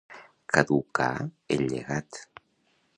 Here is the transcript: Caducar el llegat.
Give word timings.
Caducar 0.53 1.11
el 1.57 1.67
llegat. 1.75 2.23